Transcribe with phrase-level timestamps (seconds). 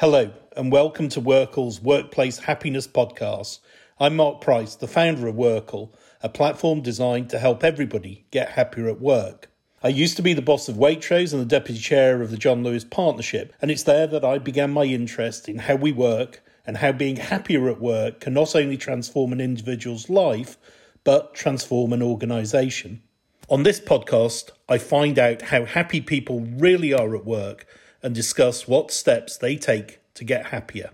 [0.00, 3.60] Hello, and welcome to Workle's Workplace Happiness Podcast.
[3.98, 8.90] I'm Mark Price, the founder of Workle, a platform designed to help everybody get happier
[8.90, 9.50] at work.
[9.82, 12.62] I used to be the boss of Waitrose and the deputy chair of the John
[12.62, 16.76] Lewis Partnership, and it's there that I began my interest in how we work and
[16.76, 20.58] how being happier at work can not only transform an individual's life,
[21.04, 23.02] but transform an organisation.
[23.48, 27.66] On this podcast, I find out how happy people really are at work
[28.06, 30.88] and discuss what steps they take to get happier.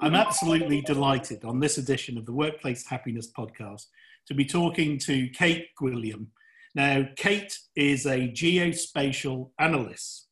[0.00, 3.84] I'm absolutely delighted on this edition of the Workplace Happiness Podcast
[4.28, 6.28] to be talking to Kate Gwilliam.
[6.74, 10.26] Now, Kate is a geospatial analyst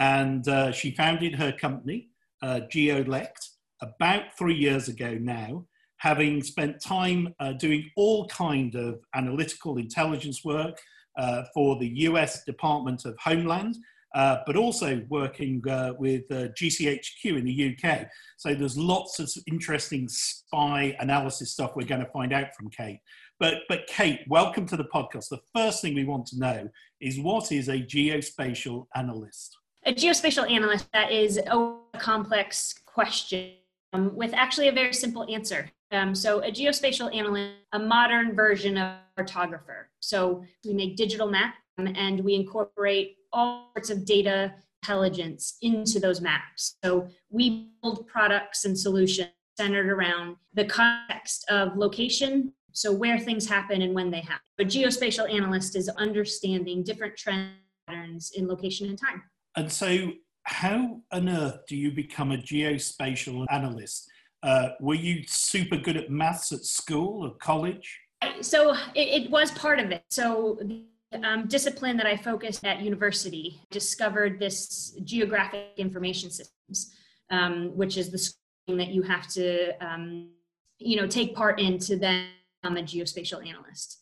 [0.00, 2.08] and uh, she founded her company,
[2.42, 5.66] uh, Geollect, about three years ago now
[6.00, 10.80] having spent time uh, doing all kind of analytical intelligence work
[11.18, 13.76] uh, for the US Department of Homeland,
[14.14, 18.06] uh, but also working uh, with uh, GCHQ in the UK.
[18.38, 23.00] So there's lots of interesting spy analysis stuff we're going to find out from Kate.
[23.38, 25.28] But, but Kate, welcome to the podcast.
[25.28, 26.70] The first thing we want to know
[27.02, 29.58] is what is a geospatial analyst?
[29.84, 33.52] A geospatial analyst, that is a complex question
[33.92, 35.70] um, with actually a very simple answer.
[35.92, 39.86] Um, so a geospatial analyst, a modern version of cartographer.
[40.00, 46.00] So we make digital maps um, and we incorporate all sorts of data intelligence into
[46.00, 46.76] those maps.
[46.84, 53.46] So we build products and solutions centered around the context of location, so where things
[53.46, 54.40] happen and when they happen.
[54.58, 57.50] A geospatial analyst is understanding different trend
[57.86, 59.22] patterns in location and time.
[59.56, 60.12] And so
[60.44, 64.09] how on earth do you become a geospatial analyst?
[64.42, 68.00] Uh, were you super good at maths at school or college?
[68.40, 70.02] So it, it was part of it.
[70.10, 70.84] So the
[71.22, 76.94] um, discipline that I focused at university discovered this geographic information systems,
[77.30, 80.30] um, which is the schooling that you have to, um,
[80.78, 82.28] you know, take part in to then
[82.62, 83.98] become a geospatial analyst.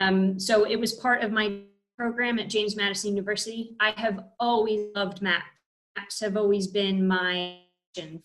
[0.00, 1.60] Um, so it was part of my
[1.98, 3.74] program at James Madison University.
[3.80, 5.42] I have always loved math.
[5.96, 7.60] Maps have always been my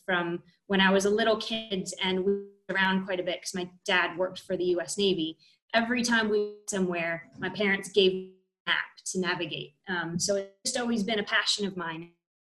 [0.06, 3.53] from when I was a little kid and we were around quite a bit because
[3.53, 5.37] my dad worked for the US Navy.
[5.73, 9.73] Every time we went somewhere, my parents gave me a map to navigate.
[9.89, 12.11] Um, so it's just always been a passion of mine.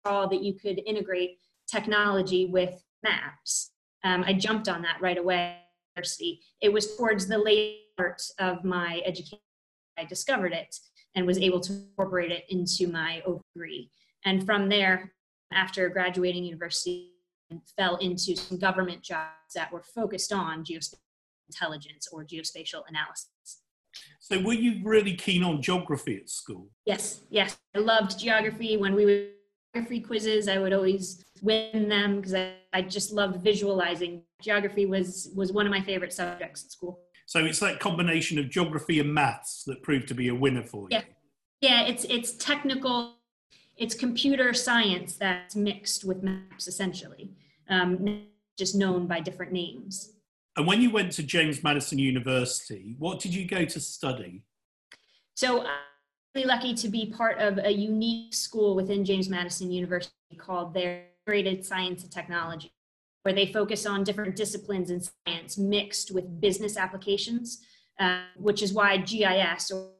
[0.05, 3.73] All that you could integrate technology with maps.
[4.05, 5.57] Um, I jumped on that right away.
[5.97, 6.41] University.
[6.61, 9.41] It was towards the late part of my education
[9.99, 10.77] I discovered it
[11.17, 13.25] and was able to incorporate it into my
[13.57, 13.91] degree.
[14.25, 15.15] And from there,
[15.53, 17.14] after graduating university
[17.77, 20.99] fell into some government jobs that were focused on geospatial
[21.49, 23.61] intelligence or geospatial analysis.
[24.21, 26.69] So were you really keen on geography at school?
[26.87, 27.57] Yes, yes.
[27.75, 28.77] I loved geography.
[28.77, 29.29] When we would
[29.75, 34.23] geography quizzes, I would always win them because I, I just loved visualizing.
[34.41, 37.01] Geography was was one of my favorite subjects at school.
[37.27, 40.89] So it's that combination of geography and maths that proved to be a winner for
[40.91, 40.99] you.
[40.99, 41.03] Yeah,
[41.61, 41.87] yeah.
[41.87, 43.17] It's it's technical
[43.77, 47.33] it's computer science that's mixed with maps essentially,
[47.69, 48.27] um,
[48.59, 50.13] just known by different names.
[50.57, 54.45] And when you went to James Madison University, what did you go to study?
[55.35, 55.69] So I'm
[56.35, 61.07] really lucky to be part of a unique school within James Madison University called their
[61.27, 62.73] Integrated Science and Technology,
[63.23, 67.65] where they focus on different disciplines in science mixed with business applications,
[67.99, 69.91] uh, which is why GIS or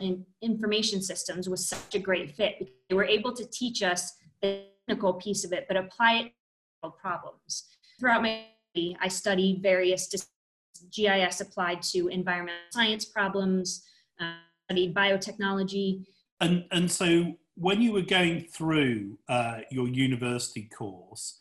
[0.00, 2.70] in information systems was such a great fit.
[2.88, 6.32] They were able to teach us the technical piece of it, but apply it
[6.88, 7.68] problems.
[7.98, 8.46] Throughout my
[9.00, 10.08] I studied various
[10.94, 13.84] GIS applied to environmental science problems,
[14.20, 14.34] uh,
[14.66, 16.04] studied biotechnology.
[16.40, 21.38] And, and so when you were going through uh, your university course,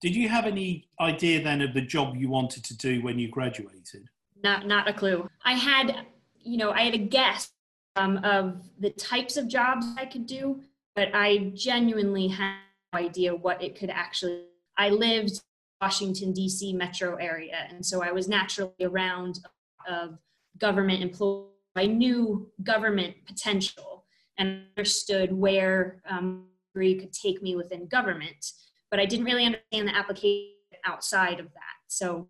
[0.00, 3.28] did you have any idea then of the job you wanted to do when you
[3.28, 4.08] graduated?
[4.42, 5.28] Not, not a clue.
[5.44, 6.06] I had,
[6.40, 7.50] you know, I had a guess
[7.94, 10.60] um, of the types of jobs I could do,
[10.96, 12.56] but I genuinely had
[12.92, 14.46] no idea what it could actually.
[14.76, 15.42] I lived
[15.80, 16.72] Washington D.C.
[16.72, 19.40] metro area, and so I was naturally around
[19.88, 20.18] of
[20.58, 21.48] government employees.
[21.74, 24.04] I knew government potential
[24.38, 28.52] and understood where um, degree could take me within government,
[28.90, 30.52] but I didn't really understand the application
[30.84, 31.76] outside of that.
[31.88, 32.28] So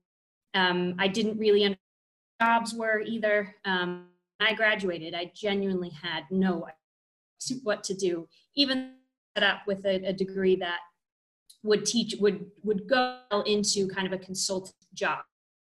[0.54, 1.78] um, I didn't really understand
[2.40, 3.54] jobs were either.
[3.64, 4.08] Um,
[4.40, 8.94] I graduated, I genuinely had no idea what to do, even
[9.36, 10.80] set up with a, a degree that
[11.62, 15.20] would teach would would go into kind of a consultant job.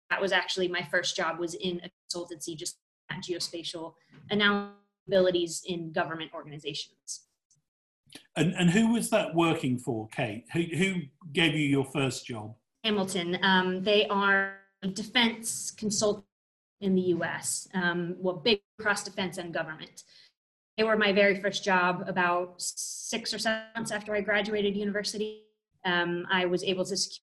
[0.10, 2.78] That was actually my first job was in a consultancy, just
[3.10, 3.94] at geospatial
[4.30, 4.76] analysis.
[5.08, 7.22] abilities in government organizations.
[8.36, 10.46] And, and who was that working for, Kate?
[10.54, 10.94] Who, who
[11.34, 12.56] gave you your first job?
[12.84, 13.38] Hamilton.
[13.42, 16.26] Um, they are a defense consultant
[16.82, 20.04] in the US, um, well, big cross defense and government.
[20.78, 25.45] They were my very first job about six or seven months after I graduated university.
[25.86, 27.22] Um, I was able to secure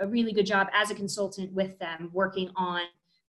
[0.00, 2.82] a really good job as a consultant with them, working on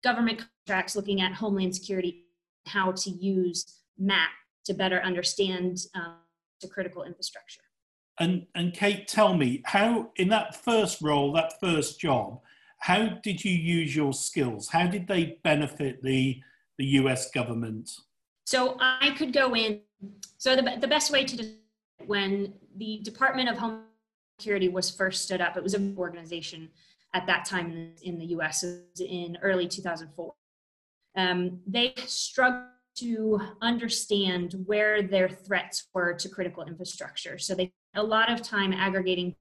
[0.04, 2.26] government contracts, looking at homeland security,
[2.66, 4.30] how to use MAP
[4.66, 6.16] to better understand um,
[6.62, 7.62] the critical infrastructure.
[8.20, 12.40] And, and Kate, tell me, how, in that first role, that first job,
[12.80, 14.70] how did you use your skills?
[14.70, 16.42] How did they benefit the,
[16.78, 17.90] the US government?
[18.46, 19.80] So I could go in.
[20.38, 21.50] So the, the best way to
[22.06, 23.86] when the Department of Homeland
[24.40, 26.70] Security was first stood up, it was an organization
[27.14, 28.66] at that time in the US
[29.00, 30.34] in early 2004.
[31.16, 37.38] Um, they struggled to understand where their threats were to critical infrastructure.
[37.38, 39.36] So they a lot of time aggregating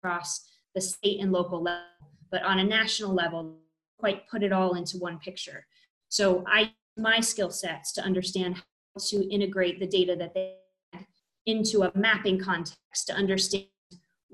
[0.00, 1.84] across the state and local level,
[2.30, 3.56] but on a national level,
[3.98, 5.66] quite put it all into one picture.
[6.08, 8.62] So I my skill sets to understand how
[9.08, 10.54] to integrate the data that they
[10.92, 11.06] had
[11.46, 13.64] into a mapping context to understand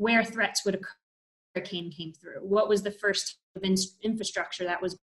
[0.00, 0.88] where threats would occur
[1.54, 2.40] hurricane came through.
[2.40, 3.38] What was the first
[4.02, 4.96] infrastructure that was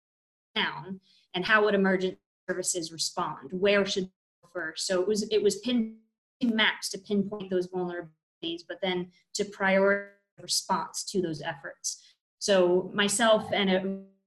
[0.56, 1.02] down
[1.34, 3.50] and how would emergent services respond?
[3.52, 4.10] Where should
[4.54, 5.98] first so it was it was pin
[6.42, 10.12] maps to pinpoint those vulnerabilities but then to prioritize
[10.42, 12.02] response to those efforts.
[12.40, 13.82] So myself and a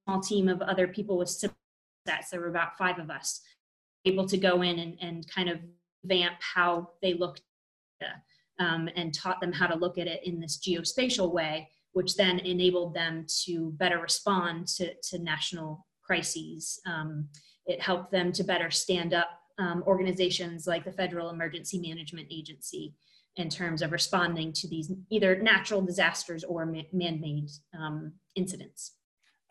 [0.04, 1.54] small team of other people with sets.
[2.30, 3.40] There were about five of us
[4.04, 5.60] able to go in and, and kind of
[6.04, 7.42] vamp how they looked
[8.58, 12.38] um, and taught them how to look at it in this geospatial way, which then
[12.40, 16.80] enabled them to better respond to, to national crises.
[16.86, 17.28] Um,
[17.66, 19.28] it helped them to better stand up
[19.58, 22.94] um, organizations like the Federal Emergency Management Agency
[23.36, 28.94] in terms of responding to these either natural disasters or man-made um, incidents.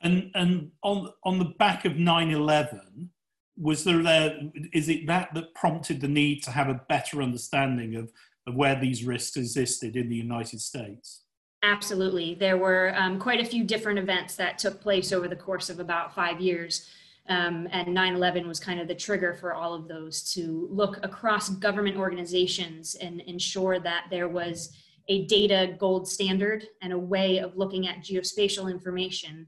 [0.01, 3.09] And and on on the back of 9/11,
[3.57, 4.39] was there there
[4.71, 8.11] is it that that prompted the need to have a better understanding of
[8.47, 11.23] of where these risks existed in the United States?
[11.63, 15.69] Absolutely, there were um, quite a few different events that took place over the course
[15.69, 16.89] of about five years.
[17.29, 21.49] Um, and 9-11 was kind of the trigger for all of those to look across
[21.49, 24.71] government organizations and ensure that there was
[25.09, 29.45] a data gold standard and a way of looking at geospatial information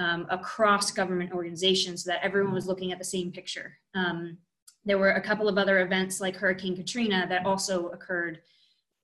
[0.00, 3.78] um, across government organizations so that everyone was looking at the same picture.
[3.94, 4.38] Um,
[4.84, 8.40] there were a couple of other events like Hurricane Katrina that also occurred,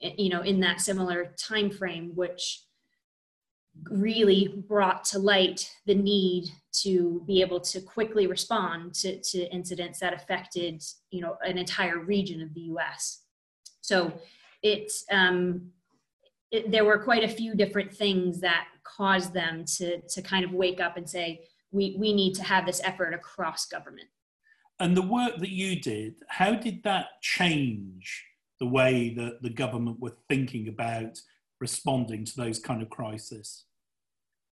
[0.03, 2.63] eh, you know, in that similar time frame, which
[3.91, 10.01] really brought to light the need to be able to quickly respond to, to incidents
[10.01, 13.23] that affected, you know, an entire region of the U.S.
[13.83, 14.13] So
[14.63, 15.73] it, um,
[16.51, 20.53] it there were quite a few different things that caused them to to kind of
[20.53, 24.09] wake up and say we we need to have this effort across government
[24.79, 28.25] and the work that you did how did that change
[28.61, 31.21] the way that the government were thinking about
[31.61, 33.65] responding to those kind of crises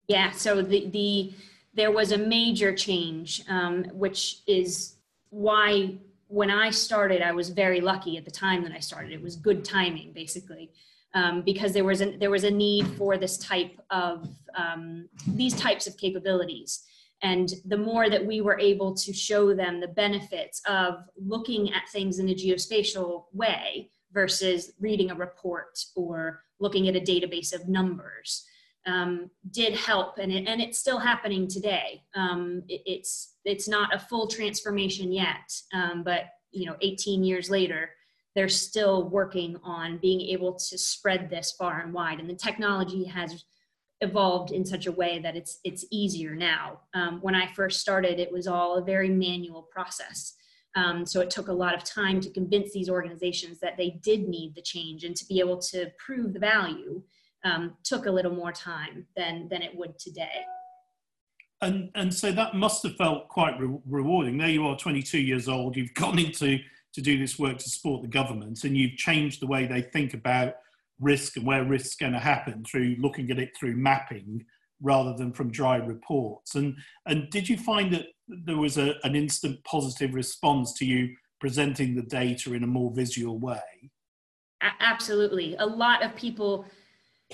[0.08, 1.34] yeah so the the
[1.74, 4.96] there was a major change um, which is
[5.30, 5.94] why
[6.28, 9.36] when i started i was very lucky at the time that i started it was
[9.36, 10.72] good timing basically
[11.14, 15.56] um, because there was a, there was a need for this type of um, these
[15.56, 16.84] types of capabilities.
[17.24, 21.90] And the more that we were able to show them the benefits of looking at
[21.90, 27.68] things in a geospatial way versus reading a report or looking at a database of
[27.68, 28.46] numbers,
[28.86, 32.02] um, did help, and it, and it's still happening today.
[32.16, 37.50] Um, it, it's it's not a full transformation yet, um, but you know, 18 years
[37.50, 37.90] later,
[38.36, 42.20] they're still working on being able to spread this far and wide.
[42.20, 43.44] And the technology has
[44.02, 46.82] evolved in such a way that it's it's easier now.
[46.94, 50.36] Um, when I first started, it was all a very manual process.
[50.76, 54.28] Um, so it took a lot of time to convince these organizations that they did
[54.28, 57.02] need the change and to be able to prove the value
[57.44, 60.46] um, took a little more time than than it would today.
[61.62, 64.38] And and so that must have felt quite re- rewarding.
[64.38, 65.76] There you are 22 years old.
[65.76, 66.60] You've gone into
[66.94, 70.14] to do this work to support the government, and you've changed the way they think
[70.14, 70.56] about
[71.00, 74.46] risk and where risk's going to happen through looking at it through mapping
[74.82, 76.56] rather than from dry reports.
[76.56, 76.76] And
[77.06, 81.96] and did you find that there was a, an instant positive response to you presenting
[81.96, 83.92] the data in a more visual way?
[84.62, 85.56] Absolutely.
[85.60, 86.66] A lot of people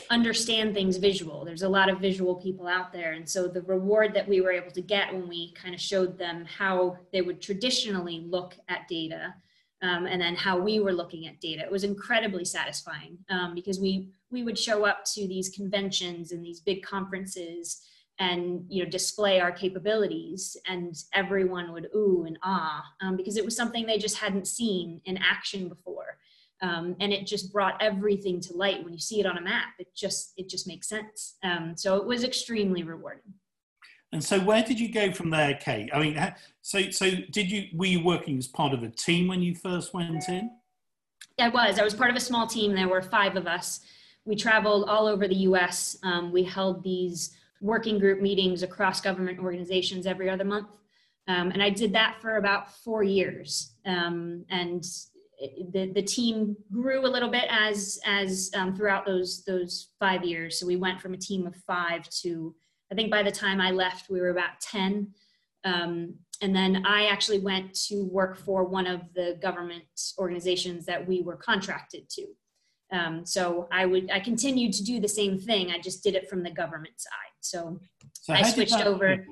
[0.10, 1.46] understand things visual.
[1.46, 3.14] There's a lot of visual people out there.
[3.14, 6.18] And so the reward that we were able to get when we kind of showed
[6.18, 9.36] them how they would traditionally look at data
[9.84, 11.62] um, and then how we were looking at data.
[11.62, 16.44] It was incredibly satisfying um, because we we would show up to these conventions and
[16.44, 17.82] these big conferences
[18.20, 23.46] and you know display our capabilities and everyone would ooh and ah um, because it
[23.46, 26.18] was something they just hadn't seen in action before.
[26.62, 28.82] Um, and it just brought everything to light.
[28.86, 31.36] When you see it on a map it just it just makes sense.
[31.44, 33.34] Um, so it was extremely rewarding
[34.14, 37.68] and so where did you go from there kate i mean so so did you
[37.74, 40.50] were you working as part of a team when you first went in
[41.40, 43.82] i was i was part of a small team there were five of us
[44.26, 49.40] we traveled all over the us um, we held these working group meetings across government
[49.40, 50.68] organizations every other month.
[51.30, 53.76] Um, and I did that for about four years.
[53.86, 54.84] Um, and
[55.72, 60.60] the, the team grew a little bit as, as um, throughout those, those five years.
[60.60, 62.54] So we went from a team of five to,
[62.94, 65.08] I think by the time I left, we were about 10.
[65.64, 69.86] Um, and then I actually went to work for one of the government
[70.20, 72.28] organizations that we were contracted to.
[72.92, 75.72] Um, so I would I continued to do the same thing.
[75.72, 77.34] I just did it from the government side.
[77.40, 77.80] So,
[78.12, 79.26] so I switched over.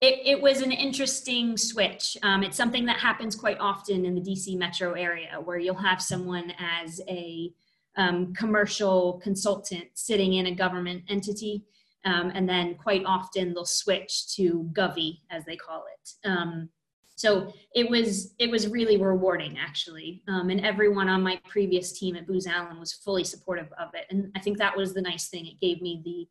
[0.00, 2.16] It, it was an interesting switch.
[2.22, 6.00] Um, it's something that happens quite often in the DC metro area where you'll have
[6.00, 7.50] someone as a
[7.96, 11.64] um, commercial consultant sitting in a government entity.
[12.06, 16.28] Um, and then quite often they'll switch to Govy, as they call it.
[16.28, 16.70] Um,
[17.16, 20.22] so it was it was really rewarding actually.
[20.28, 24.04] Um, and everyone on my previous team at booz allen was fully supportive of it.
[24.10, 25.46] And i think that was the nice thing.
[25.46, 26.28] It gave me the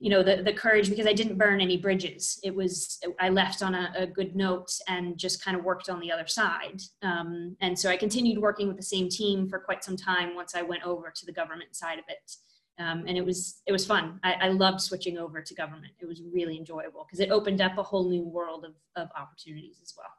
[0.00, 2.38] you know the, the courage because i didn't burn any bridges.
[2.44, 6.00] It was i left on a, a good note and just kind of worked on
[6.00, 6.82] the other side.
[7.02, 10.54] Um, and so i continued working with the same team for quite some time once
[10.54, 12.30] i went over to the government side of it
[12.78, 14.18] um, and it was it was fun.
[14.24, 15.92] I, I loved switching over to government.
[16.00, 19.78] It was really enjoyable because it opened up a whole new world of, of opportunities
[19.82, 20.10] as well.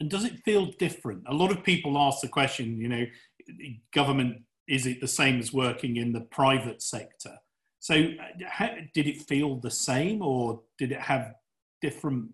[0.00, 1.24] And does it feel different?
[1.28, 3.04] A lot of people ask the question you know
[3.92, 7.36] government is it the same as working in the private sector?
[7.80, 11.32] So uh, how, did it feel the same or did it have
[11.80, 12.30] different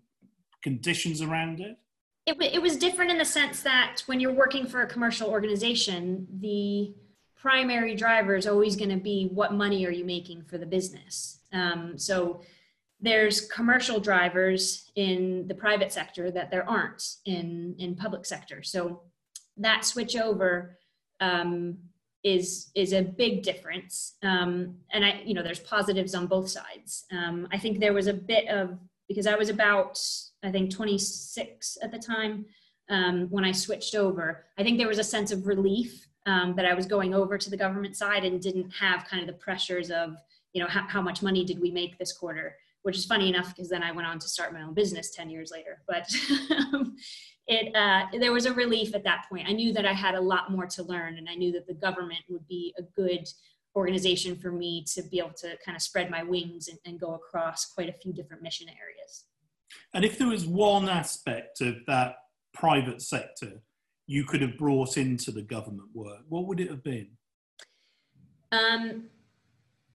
[0.61, 1.77] conditions around it?
[2.25, 6.27] It, it was different in the sense that when you're working for a commercial organization
[6.39, 6.93] the
[7.45, 11.41] primary driver is always going to be what money are you making for the business.
[11.53, 12.41] Um, so
[12.99, 18.63] there's commercial drivers in the private sector that there aren't in in public sector.
[18.63, 19.01] So
[19.57, 20.79] that switch over
[21.19, 21.77] um,
[22.23, 24.15] is is a big difference.
[24.23, 27.05] Um, and I, you know, there's positives on both sides.
[27.11, 29.99] Um, I think there was a bit of because I was about
[30.41, 32.45] I think 26 at the time
[32.89, 34.45] um, when I switched over.
[34.57, 37.49] I think there was a sense of relief um, that I was going over to
[37.49, 40.15] the government side and didn't have kind of the pressures of,
[40.53, 43.55] you know, how, how much money did we make this quarter, which is funny enough
[43.55, 45.81] because then I went on to start my own business 10 years later.
[45.87, 46.07] But
[47.47, 49.47] it, uh, there was a relief at that point.
[49.47, 51.73] I knew that I had a lot more to learn and I knew that the
[51.73, 53.27] government would be a good
[53.75, 57.13] organization for me to be able to kind of spread my wings and, and go
[57.13, 59.25] across quite a few different mission areas.
[59.93, 62.15] And if there was one aspect of that
[62.53, 63.61] private sector
[64.07, 67.07] you could have brought into the government work, what would it have been?
[68.51, 69.05] Um,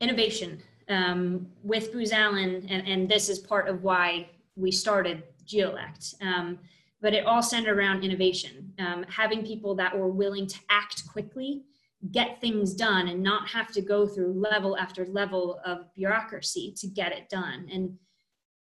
[0.00, 0.62] innovation.
[0.88, 6.58] Um, with Booz Allen, and, and, this is part of why we started Geollect, um,
[7.00, 8.72] but it all centered around innovation.
[8.80, 11.62] Um, having people that were willing to act quickly,
[12.10, 16.88] get things done, and not have to go through level after level of bureaucracy to
[16.88, 17.68] get it done.
[17.72, 17.96] And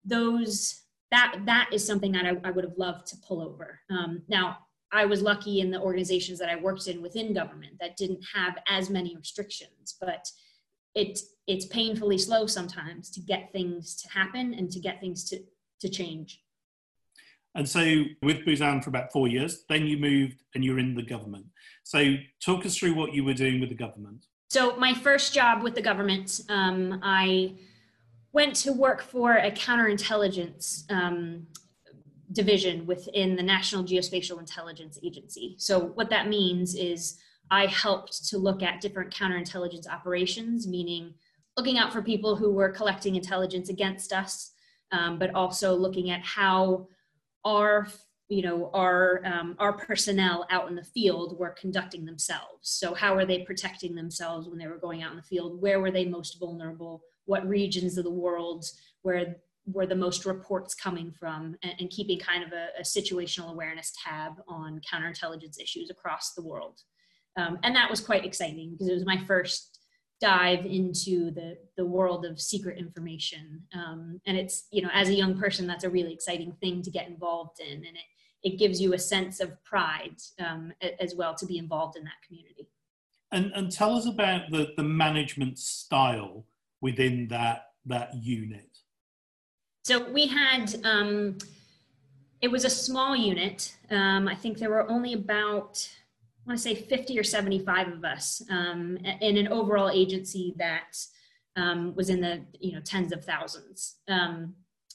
[0.05, 3.81] those that that is something that I, I would have loved to pull over.
[3.91, 4.59] Um, now,
[4.93, 8.59] I was lucky in the organizations that I worked in within government that didn't have
[8.69, 10.31] as many restrictions, but
[10.95, 15.41] it it's painfully slow sometimes to get things to happen and to get things to
[15.81, 16.41] to change.
[17.55, 21.03] And so with Allen for about four years, then you moved and you're in the
[21.03, 21.47] government.
[21.85, 24.27] So talk us through what you were doing with the government.
[24.49, 27.55] So my first job with the government, um, I
[28.33, 31.47] went to work for a counterintelligence um,
[32.33, 35.57] division within the National Geospatial Intelligence Agency.
[35.59, 37.19] So, what that means is
[37.51, 41.15] I helped to look at different counterintelligence operations, meaning
[41.57, 44.53] looking out for people who were collecting intelligence against us,
[44.91, 46.89] um, but also looking at how
[47.45, 47.89] our
[48.29, 52.71] you know our um, our personnel out in the field were conducting themselves.
[52.71, 55.61] So how were they protecting themselves when they were going out in the field?
[55.61, 57.03] Where were they most vulnerable?
[57.27, 58.65] What regions of the world
[59.03, 63.53] where were the most reports coming from and, and keeping kind of a, a, situational
[63.53, 66.81] awareness tab on counterintelligence issues across the world.
[67.37, 69.79] Um, and that was quite exciting because it was my first
[70.21, 73.63] dive into the, the world of secret information.
[73.75, 76.91] Um, and it's, you know, as a young person, that's a really exciting thing to
[76.91, 77.73] get involved in.
[77.73, 81.97] And it, it gives you a sense of pride um, as well to be involved
[81.97, 82.69] in that community.
[83.33, 86.47] And, and tell us about the, the management style
[86.81, 88.72] within that, that unit.
[89.83, 91.39] So we had, um,
[92.41, 93.77] it was a small unit.
[93.91, 95.89] Um, I think there were only about,
[96.45, 100.97] I want to say 50 or 75 of us um, in an overall agency that
[101.57, 103.97] um, was in the you know tens of thousands.
[104.09, 104.55] Um,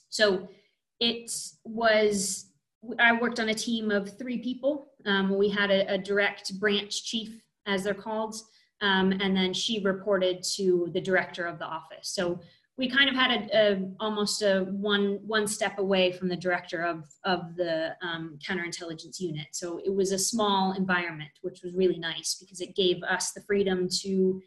[0.10, 0.48] so
[1.00, 1.32] it
[1.64, 2.46] was.
[3.00, 4.92] I worked on a team of three people.
[5.06, 8.36] Um, we had a, a, direct branch chief, as they're called,
[8.82, 12.10] um, and then she reported to the director of the office.
[12.10, 12.40] So
[12.78, 16.84] we kind of had a, a, almost a one one step away from the director
[16.84, 19.48] of of the um, counterintelligence unit.
[19.52, 23.42] So it was a small environment, which was really nice because it gave us the
[23.42, 24.42] freedom to, you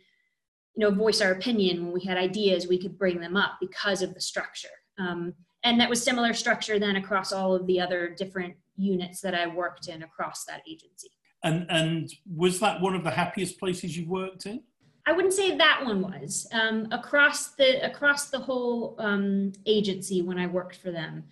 [0.76, 2.68] know, voice our opinion when we had ideas.
[2.68, 4.68] We could bring them up because of the structure,
[4.98, 5.34] um,
[5.64, 9.48] and that was similar structure then across all of the other different units that I
[9.48, 11.10] worked in across that agency.
[11.42, 14.62] And and was that one of the happiest places you worked in?
[15.06, 20.38] I wouldn't say that one was um, across the across the whole um, agency when
[20.38, 21.24] I worked for them.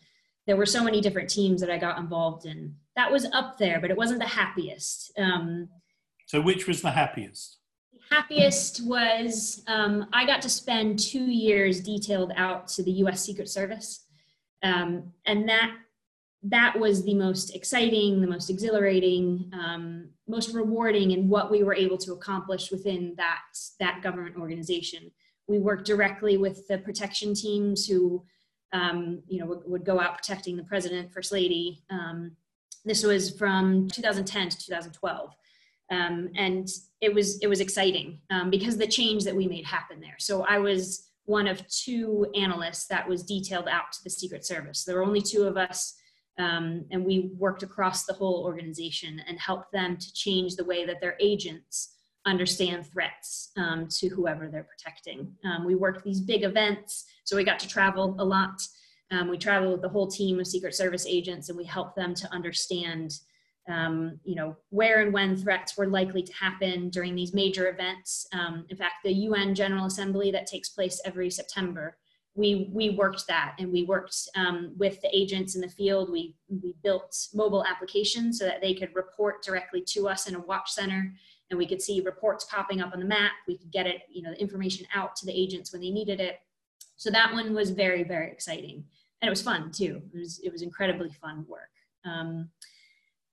[0.46, 2.74] There were so many different teams that I got involved in.
[2.96, 5.12] That was up there, but it wasn't the happiest.
[5.18, 5.68] Um,
[6.26, 7.58] so, which was the happiest?
[7.92, 13.22] The happiest was um, I got to spend two years detailed out to the U.S.
[13.22, 14.06] Secret Service,
[14.62, 15.72] um, and that
[16.44, 21.74] that was the most exciting, the most exhilarating, um, most rewarding in what we were
[21.74, 23.42] able to accomplish within that,
[23.80, 25.10] that government organization.
[25.46, 28.22] We worked directly with the protection teams who,
[28.72, 31.82] um, you know, would, would, go out protecting the president, first lady.
[31.88, 32.32] Um,
[32.84, 35.34] this was from 2010 to 2012.
[35.90, 36.68] Um, and
[37.00, 40.16] it was, it was exciting um, because the change that we made happen there.
[40.18, 44.84] So I was one of two analysts that was detailed out to the Secret Service.
[44.84, 45.94] There were only two of us
[46.38, 50.86] um, and we worked across the whole organization and helped them to change the way
[50.86, 51.94] that their agents
[52.26, 55.32] understand threats um, to whoever they're protecting.
[55.44, 58.60] Um, we worked these big events, so we got to travel a lot.
[59.10, 62.14] Um, we traveled with the whole team of Secret Service agents, and we helped them
[62.14, 63.12] to understand,
[63.68, 68.26] um, you know, where and when threats were likely to happen during these major events.
[68.32, 71.96] Um, in fact, the UN General Assembly that takes place every September
[72.38, 76.08] we we worked that and we worked um, with the agents in the field.
[76.08, 80.40] We we built mobile applications so that they could report directly to us in a
[80.40, 81.12] watch center
[81.50, 83.32] and we could see reports popping up on the map.
[83.48, 86.36] We could get it you know information out to the agents when they needed it.
[86.96, 88.84] So that one was very very exciting.
[89.20, 90.00] And it was fun too.
[90.14, 91.72] It was it was incredibly fun work.
[92.04, 92.50] Um,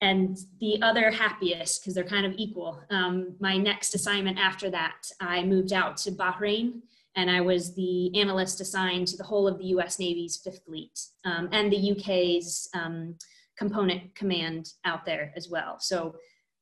[0.02, 5.10] and the other happiest because they're kind of equal um, my next assignment after that
[5.22, 6.82] i moved out to bahrain
[7.16, 11.00] and I was the analyst assigned to the whole of the US Navy's Fifth Fleet
[11.24, 13.16] um, and the UK's um,
[13.58, 15.78] component command out there as well.
[15.80, 16.16] So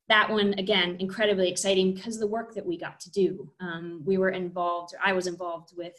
[0.08, 3.50] that one, again, incredibly exciting because the work that we got to do.
[3.60, 5.96] Um, we were involved, I was involved with,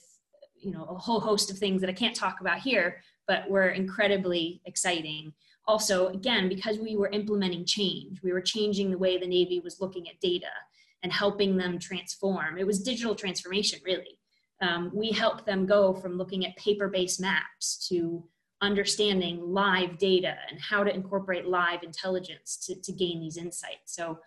[0.56, 3.70] you know, a whole host of things that I can't talk about here, but were
[3.70, 5.34] incredibly exciting.
[5.68, 9.82] Also, again, because we were implementing change, we were changing the way the Navy was
[9.82, 10.54] looking at data
[11.02, 12.58] and helping them transform.
[12.58, 14.20] It was digital transformation, really
[14.62, 18.24] um, we help them go from looking at paper-based maps to
[18.62, 23.96] understanding live data and how to incorporate live intelligence to, to gain these insights.
[23.96, 24.20] So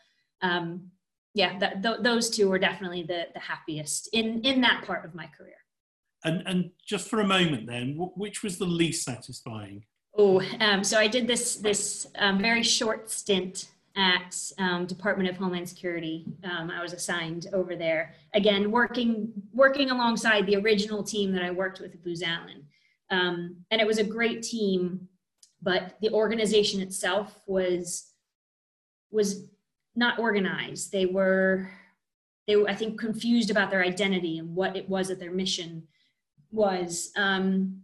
[0.42, 0.90] um,
[1.34, 5.14] yeah, that, th- those two were definitely the, the happiest in, in that part of
[5.14, 5.54] my career.
[6.24, 9.84] And, and just for a moment then, which was the least satisfying?
[10.16, 15.36] Oh, um, so I did this, this um, very short stint at um, Department of
[15.36, 16.24] Homeland Security.
[16.44, 21.50] Um, I was assigned over there again, working working alongside the original team that I
[21.50, 22.64] worked with at Booz Allen,
[23.10, 25.08] um, and it was a great team.
[25.60, 28.12] But the organization itself was
[29.10, 29.46] was
[29.96, 30.92] not organized.
[30.92, 31.70] They were
[32.46, 35.82] they were, I think confused about their identity and what it was that their mission
[36.50, 37.82] was, um,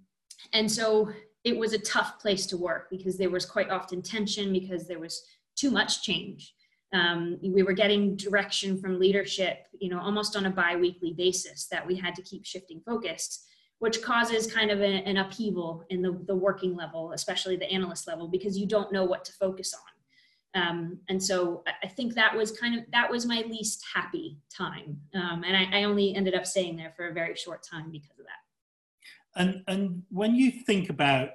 [0.52, 1.10] and so
[1.42, 4.98] it was a tough place to work because there was quite often tension because there
[4.98, 5.22] was
[5.64, 6.54] too much change.
[6.92, 11.84] Um, we were getting direction from leadership, you know, almost on a biweekly basis that
[11.86, 13.44] we had to keep shifting focus,
[13.78, 18.06] which causes kind of a, an upheaval in the, the working level, especially the analyst
[18.06, 20.62] level, because you don't know what to focus on.
[20.62, 25.00] Um, and so I think that was kind of that was my least happy time,
[25.12, 28.16] um, and I, I only ended up staying there for a very short time because
[28.20, 29.40] of that.
[29.40, 31.30] And and when you think about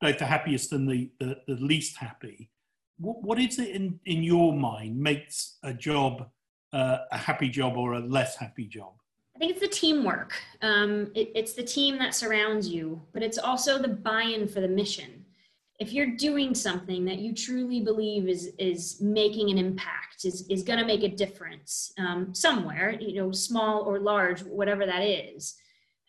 [0.00, 2.49] both the happiest and the, the, the least happy,
[3.00, 6.28] what, what is it in, in your mind makes a job
[6.72, 8.92] uh, a happy job or a less happy job?
[9.34, 10.34] I think it's the teamwork.
[10.62, 14.60] Um, it, it's the team that surrounds you, but it's also the buy in for
[14.60, 15.24] the mission.
[15.80, 20.62] if you're doing something that you truly believe is is making an impact is is
[20.62, 25.56] going to make a difference um, somewhere you know small or large whatever that is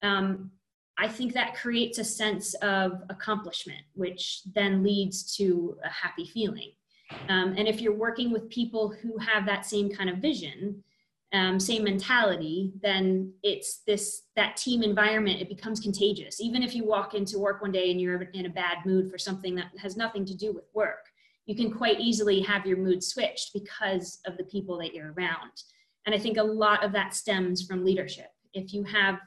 [0.03, 0.51] um,
[0.97, 6.71] i think that creates a sense of accomplishment which then leads to a happy feeling
[7.29, 10.83] um, and if you're working with people who have that same kind of vision
[11.33, 15.41] um, same mentality, then it's this that team environment.
[15.41, 16.41] It becomes contagious.
[16.41, 19.17] Even if you walk into work one day and you're in a bad mood for
[19.17, 21.05] something that has nothing to do with work,
[21.45, 25.51] you can quite easily have your mood switched because of the people that you're around.
[26.05, 28.31] And I think a lot of that stems from leadership.
[28.53, 29.19] If you have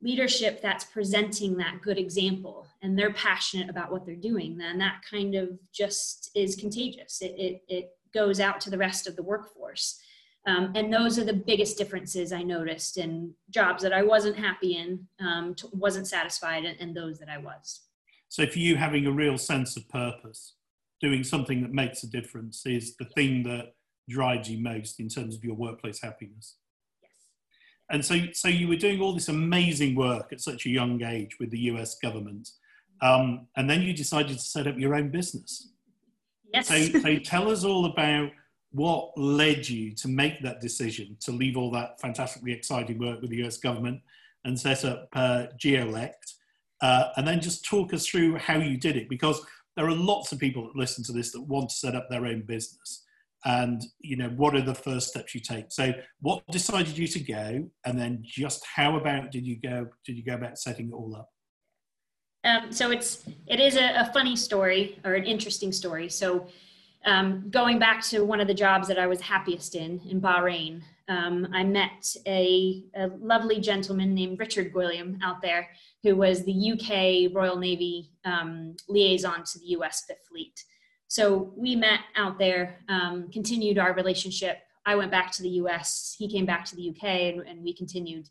[0.00, 5.02] leadership that's presenting that good example and they're passionate about what they're doing, then that
[5.08, 7.20] kind of just is contagious.
[7.20, 10.00] It, it, it goes out to the rest of the workforce.
[10.46, 14.76] Um, and those are the biggest differences I noticed in jobs that I wasn't happy
[14.76, 17.82] in, um, t- wasn't satisfied, and, and those that I was.
[18.28, 20.54] So, for you, having a real sense of purpose,
[21.00, 23.74] doing something that makes a difference is the thing that
[24.08, 26.56] drives you most in terms of your workplace happiness.
[27.90, 31.38] And so, so you were doing all this amazing work at such a young age
[31.40, 32.50] with the US government,
[33.00, 35.70] um, and then you decided to set up your own business.
[36.52, 36.68] Yes.
[36.68, 38.30] So, so tell us all about
[38.72, 43.30] what led you to make that decision to leave all that fantastically exciting work with
[43.30, 44.00] the US government
[44.44, 46.34] and set up uh, Geollect?
[46.80, 49.40] Uh, and then just talk us through how you did it because
[49.76, 52.26] there are lots of people that listen to this that want to set up their
[52.26, 53.04] own business
[53.44, 55.66] and you know what are the first steps you take?
[55.70, 57.70] So what decided you to go?
[57.84, 61.14] And then just how about did you go did you go about setting it all
[61.16, 61.28] up?
[62.44, 66.08] Um, so it's it is a, a funny story or an interesting story.
[66.08, 66.48] So
[67.04, 70.82] um, going back to one of the jobs that I was happiest in, in Bahrain,
[71.08, 75.70] um, I met a, a, lovely gentleman named Richard Gwilliam out there,
[76.02, 80.62] who was the UK Royal Navy um, liaison to the US Fifth Fleet.
[81.08, 84.58] So we met out there, um, continued our relationship.
[84.86, 87.74] I went back to the US, he came back to the UK, and, and we
[87.74, 88.28] continued.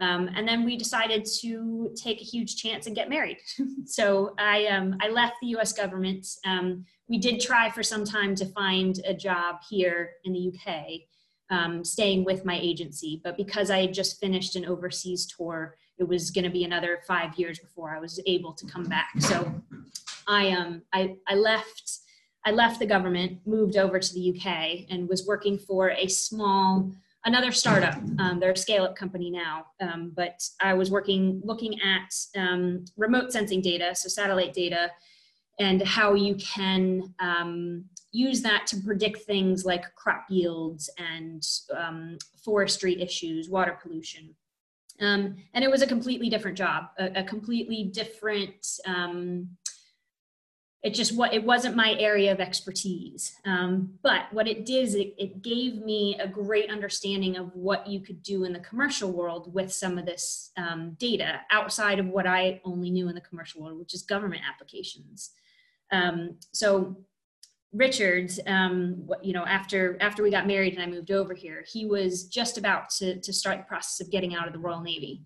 [0.00, 3.38] Um, and then we decided to take a huge chance and get married.
[3.84, 6.26] so I, um, I left the US government.
[6.46, 10.86] Um, we did try for some time to find a job here in the UK,
[11.50, 13.20] um, staying with my agency.
[13.22, 17.00] But because I had just finished an overseas tour, it was going to be another
[17.06, 19.10] five years before I was able to come back.
[19.18, 19.52] So
[20.26, 21.98] I, um, I, I left.
[22.44, 26.90] I left the government, moved over to the UK, and was working for a small
[27.26, 27.96] another startup.
[28.18, 32.84] Um, they're a scale up company now, um, but I was working looking at um,
[32.96, 34.90] remote sensing data, so satellite data,
[35.58, 42.16] and how you can um, use that to predict things like crop yields and um,
[42.42, 44.34] forestry issues, water pollution.
[45.00, 48.66] Um, and it was a completely different job, a, a completely different.
[50.82, 53.36] It just what it wasn't my area of expertise.
[53.44, 57.86] Um, but what it did is it, it gave me a great understanding of what
[57.86, 62.06] you could do in the commercial world with some of this um, data outside of
[62.06, 65.32] what I only knew in the commercial world, which is government applications.
[65.92, 66.96] Um, so
[67.72, 71.86] Richards, um, you know, after after we got married and I moved over here, he
[71.86, 75.22] was just about to to start the process of getting out of the Royal Navy,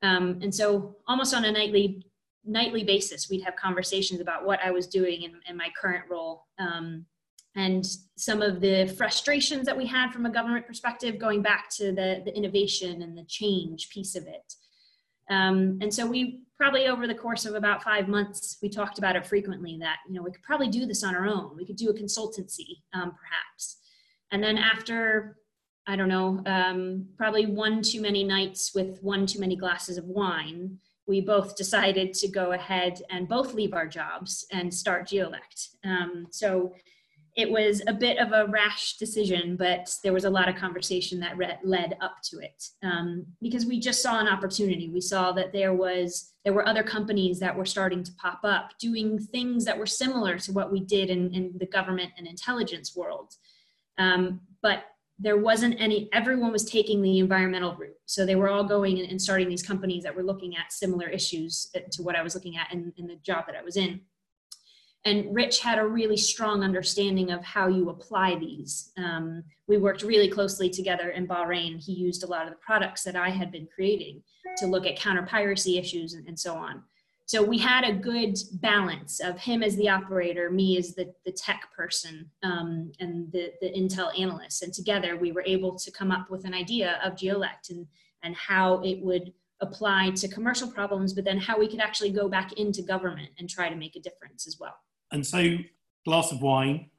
[0.00, 2.06] um, and so almost on a nightly
[2.44, 6.46] nightly basis, we'd have conversations about what I was doing in, in my current role,
[6.58, 7.06] um,
[7.54, 11.92] and some of the frustrations that we had from a government perspective, going back to
[11.92, 14.54] the the innovation and the change piece of it.
[15.30, 19.16] Um, and so we probably over the course of about five months, we talked about
[19.16, 21.56] it frequently that, you know, we could probably do this on our own.
[21.56, 23.78] We could do a consultancy, um, perhaps.
[24.30, 25.38] And then after,
[25.86, 30.04] I don't know, um, probably one too many nights with one too many glasses of
[30.04, 30.78] wine,
[31.12, 35.76] we both decided to go ahead and both leave our jobs and start Geollect.
[35.84, 36.72] Um, so
[37.36, 41.20] it was a bit of a rash decision, but there was a lot of conversation
[41.20, 44.88] that led up to it um, because we just saw an opportunity.
[44.88, 48.70] We saw that there was there were other companies that were starting to pop up
[48.80, 52.96] doing things that were similar to what we did in, in the government and intelligence
[52.96, 53.34] world,
[53.98, 54.84] um, but
[55.18, 56.08] there wasn't any.
[56.12, 60.02] Everyone was taking the environmental route, so they were all going and starting these companies
[60.04, 63.06] that were looking at similar issues uh, to what I was looking at in, in
[63.06, 64.00] the job that I was in
[65.04, 68.92] and Rich had a really strong understanding of how you apply these.
[68.96, 71.82] Um, we worked really closely together in Bahrain.
[71.82, 74.22] He used a lot of the products that I had been creating
[74.58, 76.82] to look at counter piracy issues and, and so on.
[77.32, 81.32] So we had a good balance of him as the operator, me as the, the
[81.32, 84.62] tech person, um, and the, the Intel analyst.
[84.62, 87.86] And together we were able to come up with an idea of Geollect and,
[88.22, 92.28] and how it would apply to commercial problems, but then how we could actually go
[92.28, 94.76] back into government and try to make a difference as well.
[95.10, 95.56] And so,
[96.04, 96.90] glass of wine,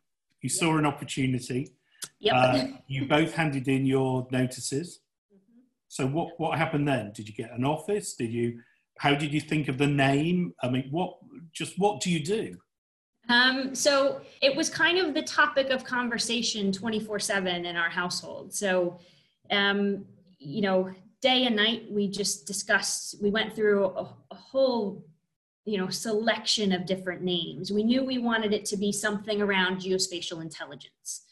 [0.41, 1.75] you saw an opportunity.
[2.21, 2.33] Yep.
[2.35, 5.01] Uh, you both handed in your notices.
[5.31, 5.59] Mm-hmm.
[5.89, 7.11] So what what happened then?
[7.13, 8.15] Did you get an office?
[8.15, 8.61] Did you?
[9.03, 10.53] How did you think of the name?
[10.63, 11.17] I mean, what
[11.51, 12.55] just what do you do?
[13.27, 18.53] Um, so it was kind of the topic of conversation 24 7 in our household.
[18.53, 18.97] So,
[19.51, 20.05] um,
[20.39, 20.89] you know,
[21.21, 25.05] day and night, we just discussed, we went through a, a whole,
[25.65, 27.73] you know, selection of different names.
[27.73, 31.23] We knew we wanted it to be something around geospatial intelligence.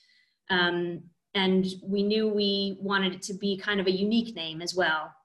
[0.49, 1.03] Um,
[1.35, 5.15] and we knew we wanted it to be kind of a unique name as well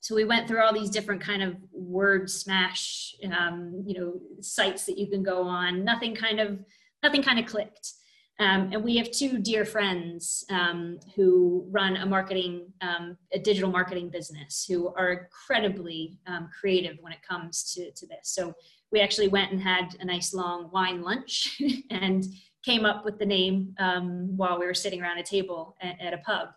[0.00, 4.84] so we went through all these different kind of word smash um, you know sites
[4.86, 5.84] that you can go on.
[5.84, 6.60] Nothing kind of
[7.02, 7.92] nothing kind of clicked.
[8.40, 13.70] Um, and we have two dear friends um, who run a marketing um, a digital
[13.70, 18.20] marketing business who are incredibly um, creative when it comes to, to this.
[18.34, 18.54] So
[18.92, 22.24] we actually went and had a nice long wine lunch and
[22.64, 26.14] came up with the name um, while we were sitting around a table at, at
[26.14, 26.48] a pub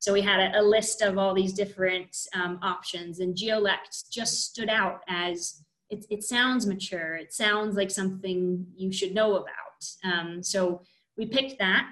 [0.00, 4.44] so we had a, a list of all these different um, options, and Geollect just
[4.46, 7.16] stood out as it, it, sounds mature.
[7.16, 9.84] It sounds like something you should know about.
[10.02, 10.82] Um, so
[11.18, 11.90] we picked that.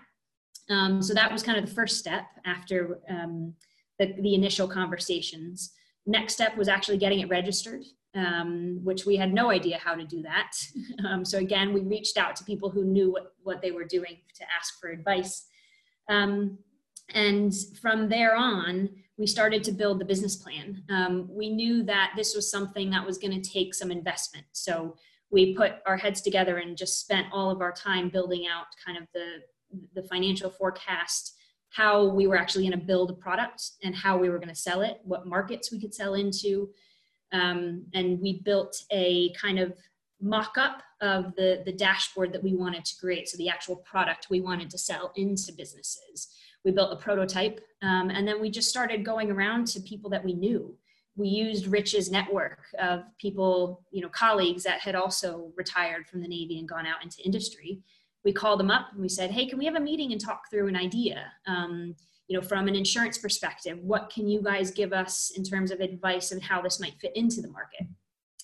[0.71, 3.55] Um, so that was kind of the first step after um,
[3.99, 5.73] the, the, initial conversations.
[6.07, 10.05] Next step was actually getting it registered, um, which we had no idea how to
[10.05, 10.53] do that.
[11.07, 14.18] Um, so again, we reached out to people who knew what, what they were doing
[14.35, 15.47] to ask for advice.
[16.09, 16.59] Um,
[17.14, 20.83] and from there on, we started to build the business plan.
[20.88, 24.47] Um, we knew that this was something that was going to take some investment.
[24.53, 24.97] So
[25.31, 28.97] we put our heads together and just spent all of our time building out kind
[28.97, 29.42] of the,
[29.94, 31.35] the financial forecast,
[31.71, 34.55] how we were actually going to build a product and how we were going to
[34.55, 36.71] sell it, what markets we could sell into.
[37.33, 39.75] Um, and we built a kind of
[40.21, 43.29] mock-up of the, the dashboard that we wanted to create.
[43.29, 46.29] So the actual product we wanted to sell into businesses
[46.64, 50.25] we built a prototype um, and then we just started going around to people that
[50.25, 50.77] we knew.
[51.16, 56.29] We used rich's network of people you know colleagues that had also retired from the
[56.29, 57.81] navy and gone out into industry.
[58.25, 60.51] We called them up and we said hey can we have a meeting and talk
[60.51, 61.94] through an idea um,
[62.29, 63.79] you know from an insurance perspective?
[63.81, 67.16] What can you guys give us in terms of advice and how this might fit
[67.16, 67.87] into the market?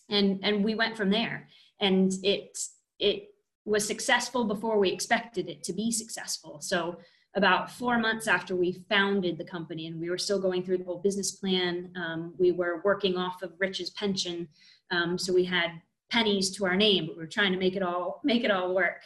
[0.08, 1.48] And and we went from there.
[1.80, 2.58] And it
[2.98, 3.28] it
[3.64, 6.60] was successful before we expected it to be successful.
[6.60, 6.98] So
[7.36, 10.84] about four months after we founded the company and we were still going through the
[10.84, 11.90] whole business plan.
[11.96, 14.48] Um, we were working off of rich's pension
[14.90, 15.70] um, so we had
[16.10, 18.74] pennies to our name but we were trying to make it all make it all
[18.74, 19.00] work.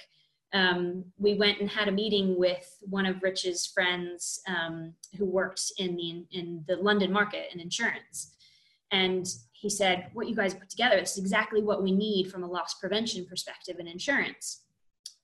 [0.53, 5.73] Um, we went and had a meeting with one of rich's friends um, who worked
[5.79, 8.35] in the in the london market in insurance.
[8.91, 12.43] And he said what you guys put together this is exactly what we need from
[12.43, 14.65] a loss prevention perspective in insurance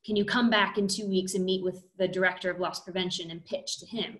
[0.05, 3.31] can you come back in two weeks and meet with the director of loss prevention
[3.31, 4.19] and pitch to him?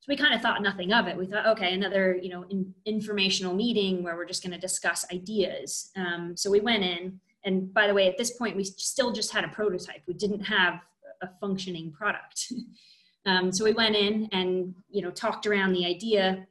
[0.00, 1.16] So we kind of thought nothing of it.
[1.16, 5.06] We thought, okay, another you know in, informational meeting where we're just going to discuss
[5.12, 5.90] ideas.
[5.96, 9.32] Um, so we went in, and by the way, at this point we still just
[9.32, 10.02] had a prototype.
[10.06, 10.80] We didn't have
[11.22, 12.52] a functioning product.
[13.26, 16.46] um, so we went in and you know talked around the idea.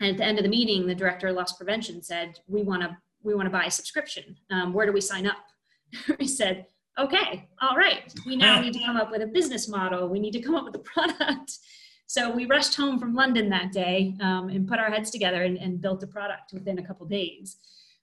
[0.00, 2.82] And at the end of the meeting, the director of loss prevention said, "We want
[2.82, 4.36] to we want to buy a subscription.
[4.50, 5.38] Um, where do we sign up?"
[6.18, 6.66] we said,
[6.98, 10.08] okay, all right, we now need to come up with a business model.
[10.08, 11.58] We need to come up with a product.
[12.06, 15.58] So we rushed home from London that day um, and put our heads together and,
[15.58, 17.58] and, built a product within a couple days.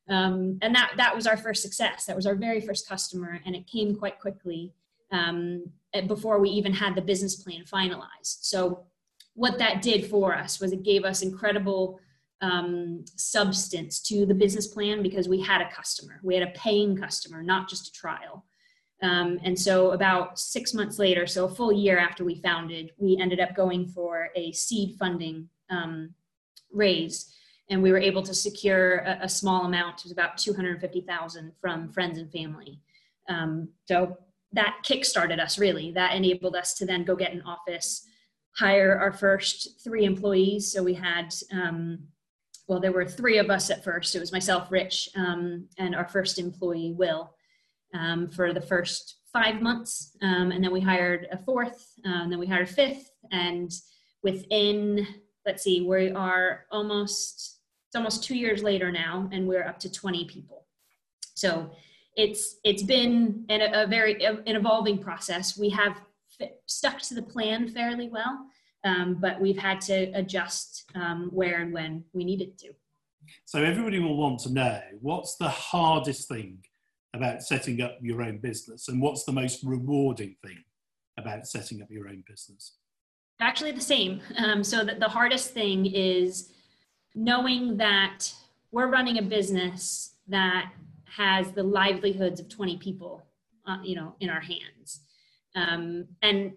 [0.07, 2.05] Um, and that, that was our first success.
[2.05, 4.73] That was our very first customer, and it came quite quickly
[5.11, 5.63] um,
[6.07, 8.43] before we even had the business plan finalized.
[8.43, 8.83] So
[9.33, 11.99] what that did for us was it gave us incredible
[12.41, 16.19] um, substance to the business plan because we had a customer.
[16.21, 18.45] We had a paying customer, not just a trial.
[19.01, 23.17] Um, and so, about six months later, so a full year after we founded, we
[23.17, 26.13] ended up going for a seed funding um,
[26.71, 27.33] raise,
[27.69, 29.99] and we were able to secure a, a small amount.
[29.99, 32.79] It was about two hundred fifty thousand from friends and family.
[33.27, 34.17] Um, so
[34.53, 35.91] that kickstarted us really.
[35.91, 38.07] That enabled us to then go get an office,
[38.55, 40.71] hire our first three employees.
[40.71, 41.99] So we had um,
[42.67, 44.15] well, there were three of us at first.
[44.15, 47.35] It was myself, Rich, um, and our first employee, Will
[47.95, 50.15] um, for the first five months.
[50.21, 53.09] Um, and then we hired a fourth, and then we hired a fifth.
[53.31, 53.71] And
[54.23, 55.07] within,
[55.45, 59.91] let's see, we are almost, it's almost two years later now, and we're up to
[59.91, 60.65] 20 people.
[61.35, 61.71] So
[62.15, 65.57] it's, it's been an, a very, an evolving process.
[65.57, 65.97] We have
[66.65, 68.45] stuck to the plan fairly well.
[68.85, 72.69] Um, but we've had to adjust um, where and when we needed to.
[73.45, 76.59] So everybody will want to know what's the hardest thing
[77.15, 80.63] about setting up your own business and what's the most rewarding thing
[81.17, 82.75] about setting up your own business?
[83.39, 84.21] Actually, the same.
[84.37, 86.51] Um, so that the hardest thing is
[87.15, 88.31] knowing that
[88.71, 90.71] we're running a business that
[91.05, 93.25] has the livelihoods of 20 people,
[93.67, 95.01] uh, you know, in our hands.
[95.55, 96.53] Um, and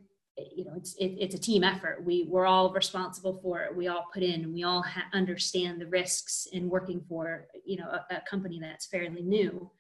[0.55, 3.89] you know it's it, it's a team effort we we're all responsible for it we
[3.89, 8.15] all put in we all ha- understand the risks in working for you know a,
[8.15, 9.71] a company that's fairly new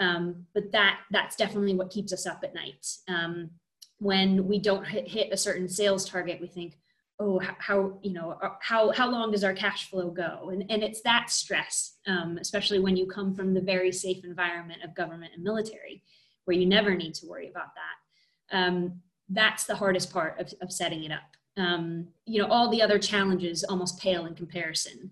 [0.00, 3.50] um, but that that's definitely what keeps us up at night um,
[3.98, 6.78] when we don't hit, hit, a certain sales target we think
[7.20, 10.82] oh how, you know uh, how how long does our cash flow go and and
[10.82, 15.32] it's that stress um, especially when you come from the very safe environment of government
[15.34, 16.02] and military
[16.44, 19.00] where you never need to worry about that um,
[19.32, 21.36] that's the hardest part of, of setting it up.
[21.56, 25.10] Um, you know, all the other challenges almost pale in comparison.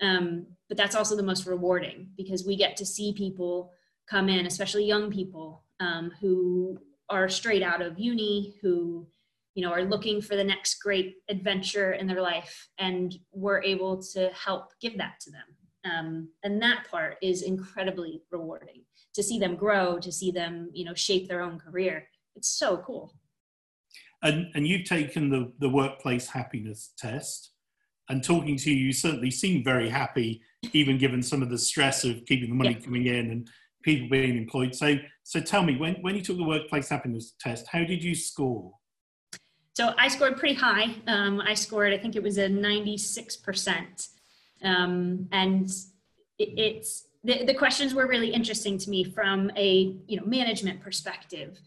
[0.00, 3.72] Um, but that's also the most rewarding because we get to see people
[4.08, 6.78] come in, especially young people um, who
[7.10, 9.06] are straight out of uni, who
[9.54, 14.02] you know are looking for the next great adventure in their life, and we're able
[14.14, 15.92] to help give that to them.
[15.92, 20.84] Um, and that part is incredibly rewarding to see them grow, to see them you
[20.84, 22.08] know shape their own career.
[22.36, 23.14] It's so cool.
[24.22, 27.52] And, and you've taken the, the workplace happiness test.
[28.08, 30.40] And talking to you, you certainly seem very happy,
[30.72, 32.84] even given some of the stress of keeping the money yeah.
[32.84, 33.48] coming in and
[33.88, 34.74] people being employed.
[34.74, 38.14] So, so tell me, when, when you took the workplace happiness test, how did you
[38.14, 38.72] score?
[39.72, 40.94] So I scored pretty high.
[41.06, 44.08] Um, I scored, I think it was a 96%.
[44.62, 45.70] Um, and
[46.38, 50.80] it, it's, the, the questions were really interesting to me from a you know management
[50.80, 51.58] perspective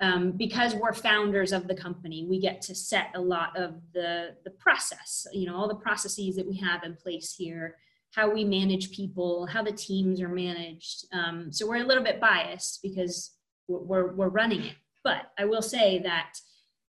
[0.00, 4.36] um, because we're founders of the company, we get to set a lot of the,
[4.44, 7.76] the process, you know, all the processes that we have in place here,
[8.14, 11.06] how we manage people, how the teams are managed.
[11.12, 13.32] Um, so we're a little bit biased because
[13.68, 14.74] we're, we're running it.
[15.04, 16.34] But I will say that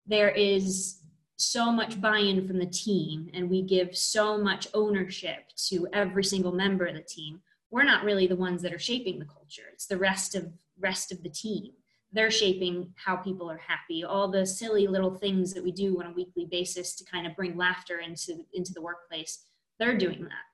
[0.05, 1.01] there is
[1.37, 6.51] so much buy-in from the team and we give so much ownership to every single
[6.51, 7.41] member of the team.
[7.71, 9.69] We're not really the ones that are shaping the culture.
[9.73, 11.73] It's the rest of rest of the team
[12.11, 16.07] they're shaping how people are happy all the silly little things that we do on
[16.07, 19.45] a weekly basis to kind of bring laughter into into the workplace
[19.79, 20.48] they're doing that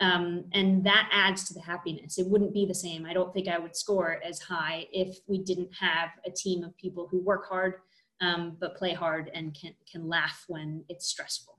[0.00, 3.48] um, and that adds to the happiness it wouldn't be the same i don't think
[3.48, 7.48] i would score as high if we didn't have a team of people who work
[7.48, 7.74] hard
[8.20, 11.58] um, but play hard and can can laugh when it's stressful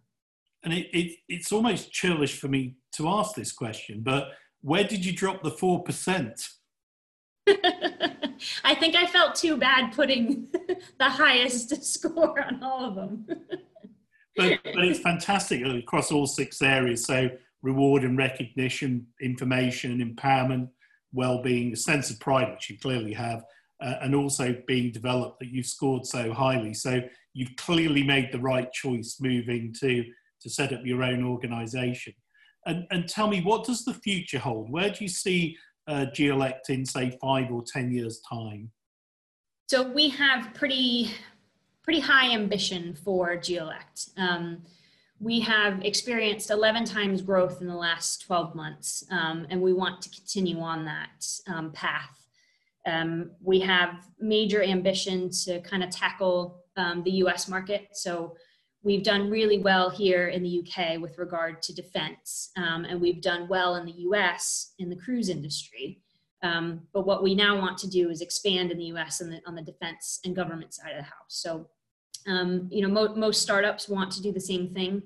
[0.63, 4.29] and it, it, it's almost churlish for me to ask this question but
[4.61, 6.49] where did you drop the 4%
[8.63, 10.47] I think I felt too bad putting
[10.99, 13.25] the highest score on all of them.
[14.35, 17.05] but, but it's fantastic across all six areas.
[17.05, 17.29] So
[17.61, 20.69] reward and recognition, information, and empowerment,
[21.13, 23.43] well-being, a sense of pride, which you clearly have,
[23.83, 26.73] uh, and also being developed that you've scored so highly.
[26.73, 27.01] So
[27.33, 30.03] you've clearly made the right choice moving to
[30.41, 32.13] to set up your own organisation.
[32.67, 34.69] And, and tell me, what does the future hold?
[34.69, 38.71] Where do you see uh, Geollect in say five or ten years time?
[39.67, 41.11] So we have pretty
[41.83, 44.11] pretty high ambition for Geollect.
[44.17, 44.61] Um,
[45.19, 50.01] we have experienced 11 times growth in the last 12 months, um, and we want
[50.03, 52.27] to continue on that um, path.
[52.85, 57.89] Um, we have major ambition to kind of tackle um, the US market.
[57.93, 58.35] So
[58.83, 63.21] we've done really well here in the UK with regard to defense, um, and we've
[63.21, 65.99] done well in the US in the cruise industry.
[66.43, 69.41] Um, but what we now want to do is expand in the US on the,
[69.47, 71.29] on the defense and government side of the house.
[71.29, 71.67] So,
[72.27, 75.01] um, you know, mo- most startups want to do the same thing.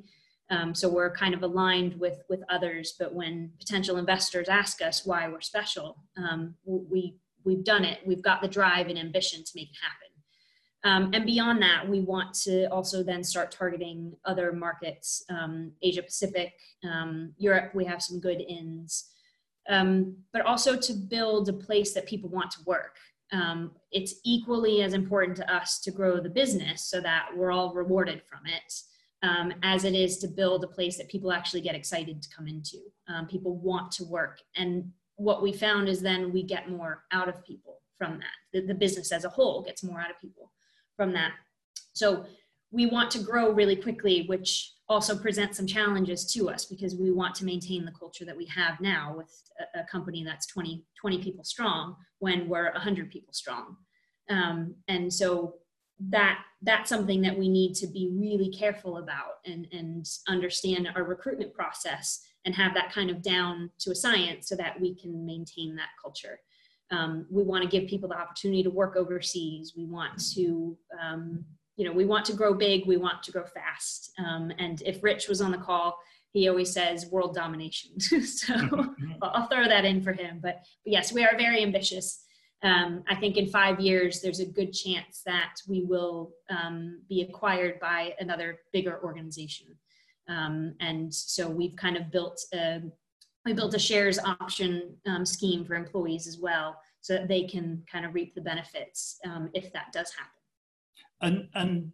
[0.49, 2.95] Um, so we're kind of aligned with with others.
[2.99, 7.99] But when potential investors ask us why we're special, um, we we've done it.
[8.05, 10.07] We've got the drive and ambition to make it happen.
[10.83, 16.01] Um, and beyond that, we want to also then start targeting other markets, um, Asia
[16.01, 16.53] Pacific,
[16.83, 17.75] um, Europe.
[17.75, 19.11] We have some good ins,
[19.67, 22.97] but also to build a place that people want to work.
[23.31, 27.73] Um, it's equally as important to us to grow the business so that we're all
[27.73, 28.73] rewarded from it,
[29.23, 32.47] um, as it is to build a place that people actually get excited to come
[32.47, 32.77] into.
[33.29, 37.43] people want to work, and what we found is then we get more out of
[37.45, 38.37] people from that.
[38.53, 40.51] The, the business as a whole gets more out of people
[40.97, 41.33] from that.
[41.93, 42.25] So
[42.71, 47.11] we want to grow really quickly, which also present some challenges to us because we
[47.11, 49.31] want to maintain the culture that we have now with
[49.75, 53.77] a, a company that's 20, 20 people strong when we're 100 people strong.
[54.29, 55.55] Um, and so
[56.09, 61.03] that that's something that we need to be really careful about and, and understand our
[61.03, 65.25] recruitment process and have that kind of down to a science so that we can
[65.25, 66.39] maintain that culture.
[66.91, 69.73] Um, we want to give people the opportunity to work overseas.
[69.77, 71.45] We want to, um,
[71.81, 72.85] you know, we want to grow big.
[72.85, 74.11] We want to grow fast.
[74.19, 75.97] Um, and if Rich was on the call,
[76.31, 77.99] he always says world domination.
[77.99, 78.53] so
[79.23, 80.37] I'll throw that in for him.
[80.43, 82.23] But, but yes, we are very ambitious.
[82.61, 87.23] Um, I think in five years, there's a good chance that we will um, be
[87.23, 89.75] acquired by another bigger organization.
[90.29, 92.83] Um, and so we've kind of built a,
[93.43, 97.81] we built a shares option um, scheme for employees as well, so that they can
[97.91, 100.40] kind of reap the benefits um, if that does happen.
[101.21, 101.91] And and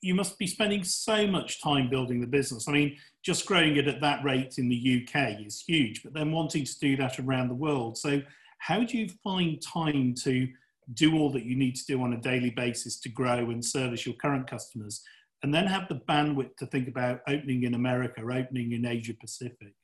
[0.00, 2.68] you must be spending so much time building the business.
[2.68, 6.32] I mean, just growing it at that rate in the UK is huge, but then
[6.32, 7.98] wanting to do that around the world.
[7.98, 8.22] So,
[8.58, 10.48] how do you find time to
[10.94, 14.06] do all that you need to do on a daily basis to grow and service
[14.06, 15.02] your current customers,
[15.42, 19.74] and then have the bandwidth to think about opening in America, opening in Asia Pacific?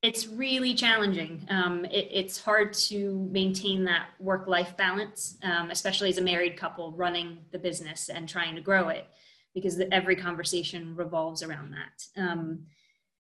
[0.00, 1.44] It's really challenging.
[1.50, 6.56] Um, it, it's hard to maintain that work life balance, um, especially as a married
[6.56, 9.06] couple running the business and trying to grow it,
[9.54, 12.22] because the, every conversation revolves around that.
[12.22, 12.66] Um,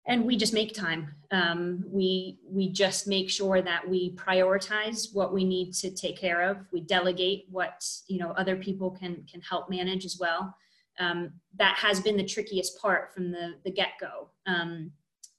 [0.07, 1.13] and we just make time.
[1.31, 6.41] Um, we we just make sure that we prioritize what we need to take care
[6.49, 6.57] of.
[6.71, 10.55] We delegate what you know other people can can help manage as well.
[10.99, 14.91] Um, that has been the trickiest part from the the get go um,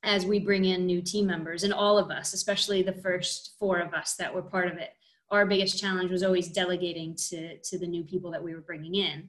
[0.06, 3.80] as we bring in new team members and all of us, especially the first four
[3.80, 4.90] of us that were part of it.
[5.30, 8.94] Our biggest challenge was always delegating to, to the new people that we were bringing
[8.94, 9.28] in.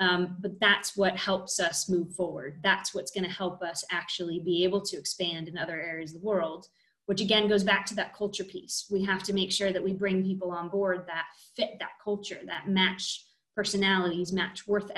[0.00, 2.60] Um, but that's what helps us move forward.
[2.62, 6.20] That's what's going to help us actually be able to expand in other areas of
[6.20, 6.68] the world,
[7.04, 8.86] which again goes back to that culture piece.
[8.90, 12.40] We have to make sure that we bring people on board that fit that culture,
[12.46, 14.90] that match personalities, match work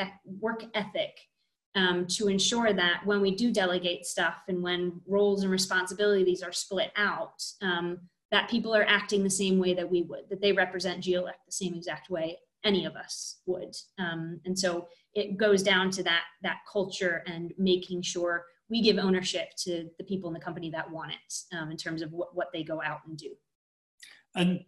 [0.74, 1.27] ethic,
[1.78, 6.52] um, to ensure that when we do delegate stuff and when roles and responsibilities are
[6.52, 8.00] split out, um,
[8.32, 11.52] that people are acting the same way that we would, that they represent Geollect the
[11.52, 13.76] same exact way any of us would.
[13.98, 18.98] Um, and so it goes down to that, that culture and making sure we give
[18.98, 22.34] ownership to the people in the company that want it um, in terms of what,
[22.34, 23.30] what they go out and do.
[24.34, 24.64] And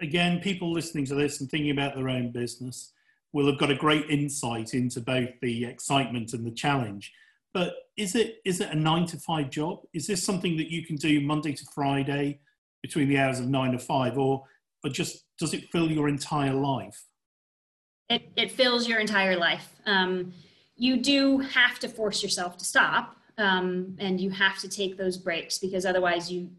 [0.00, 2.92] again, people listening to this and thinking about their own business,
[3.32, 7.12] will have got a great insight into both the excitement and the challenge.
[7.52, 9.80] But is it is it a nine to five job?
[9.94, 12.40] Is this something that you can do Monday to Friday
[12.82, 14.44] between the hours of nine to five, or
[14.84, 17.04] or just does it fill your entire life?
[18.10, 19.74] It it fills your entire life.
[19.86, 20.32] Um,
[20.76, 25.16] you do have to force yourself to stop, um, and you have to take those
[25.16, 26.50] breaks because otherwise you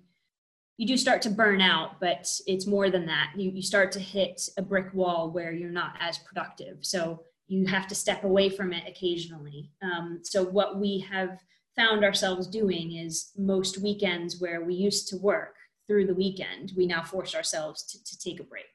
[0.77, 3.33] you do start to burn out, but it's more than that.
[3.35, 6.77] You, you start to hit a brick wall where you're not as productive.
[6.81, 9.71] So you have to step away from it occasionally.
[9.81, 11.39] Um, so what we have
[11.75, 15.55] found ourselves doing is most weekends where we used to work
[15.87, 18.65] through the weekend, we now force ourselves to, to take a break.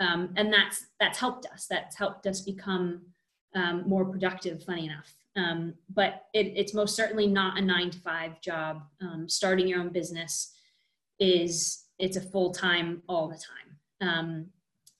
[0.00, 1.66] Um, and that's, that's helped us.
[1.68, 3.02] That's helped us become
[3.54, 5.12] um, more productive, funny enough.
[5.36, 8.82] Um, but it, it's most certainly not a nine to five job.
[9.00, 10.54] Um, starting your own business,
[11.18, 14.08] is it's a full time all the time.
[14.08, 14.46] Um,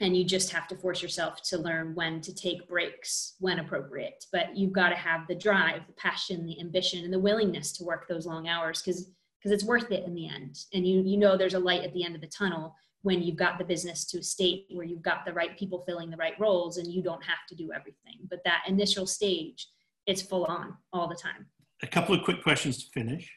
[0.00, 4.24] and you just have to force yourself to learn when to take breaks when appropriate.
[4.32, 7.84] But you've got to have the drive, the passion, the ambition, and the willingness to
[7.84, 10.58] work those long hours because because it's worth it in the end.
[10.72, 13.36] And you you know there's a light at the end of the tunnel when you've
[13.36, 16.38] got the business to a state where you've got the right people filling the right
[16.40, 18.18] roles and you don't have to do everything.
[18.28, 19.68] But that initial stage,
[20.06, 21.46] it's full on all the time.
[21.82, 23.30] A couple of quick questions to finish.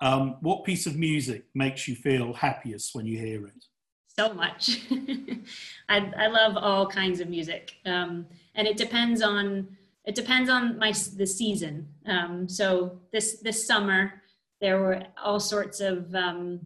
[0.00, 3.64] Um, what piece of music makes you feel happiest when you hear it?
[4.08, 4.80] So much.
[5.88, 10.78] I, I love all kinds of music, um, and it depends on it depends on
[10.78, 11.88] my the season.
[12.06, 14.22] Um, so this this summer
[14.60, 16.14] there were all sorts of.
[16.14, 16.60] Um,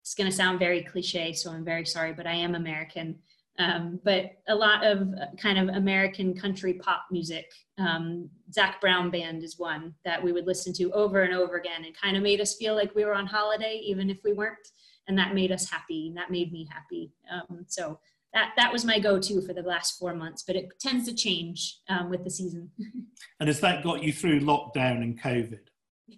[0.00, 3.18] it's going to sound very cliche, so I'm very sorry, but I am American.
[3.60, 7.52] Um, but a lot of uh, kind of American country pop music.
[7.78, 11.84] Um, Zac Brown Band is one that we would listen to over and over again
[11.84, 14.68] and kind of made us feel like we were on holiday, even if we weren't.
[15.08, 16.08] And that made us happy.
[16.08, 17.12] And that made me happy.
[17.30, 17.98] Um, so
[18.32, 21.80] that, that was my go-to for the last four months, but it tends to change
[21.90, 22.70] um, with the season.
[23.40, 25.60] and has that got you through lockdown and COVID?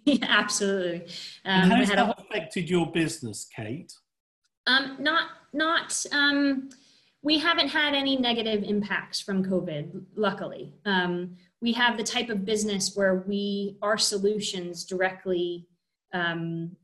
[0.05, 1.01] yeah, absolutely.
[1.43, 3.91] Um, and how has that affected your business, Kate?
[4.65, 6.69] Um, not, not, um,
[7.23, 10.73] we haven't had any negative impacts from COVID, luckily.
[10.85, 15.65] Um, we have the type of business where we our solutions directly,
[16.13, 16.75] um,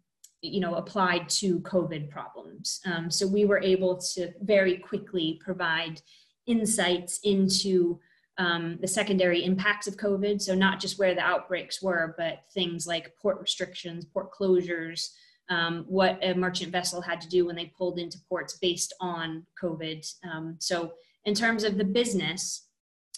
[0.42, 2.80] you know, applied to COVID problems.
[2.86, 6.02] Um, so we were able to very quickly provide
[6.48, 8.00] insights into
[8.38, 10.42] um, the secondary impacts of COVID.
[10.42, 15.10] So, not just where the outbreaks were, but things like port restrictions, port closures,
[15.50, 19.45] um, what a merchant vessel had to do when they pulled into ports based on
[19.62, 20.06] COVID.
[20.32, 20.93] Um, so,
[21.26, 22.68] in terms of the business,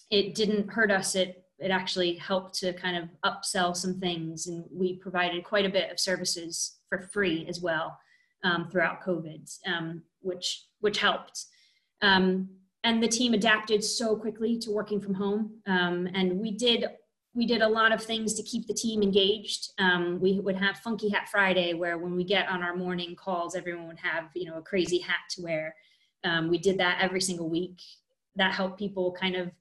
[0.10, 1.16] it didn't hurt us.
[1.16, 5.70] It it actually helped to kind of upsell some things, and we provided quite a
[5.70, 7.98] bit of services for free as well
[8.44, 11.46] um, throughout COVID, um, which which helped.
[12.02, 12.50] Um,
[12.84, 16.86] and the team adapted so quickly to working from home, um, and we did
[17.34, 19.70] we did a lot of things to keep the team engaged.
[19.80, 23.56] Um, we would have Funky Hat Friday, where when we get on our morning calls,
[23.56, 25.76] everyone would have you know a crazy hat to wear.
[26.24, 27.80] Um, we did that every single week.
[28.36, 29.52] That helped people kind of